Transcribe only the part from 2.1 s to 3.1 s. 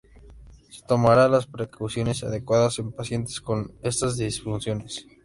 adecuadas en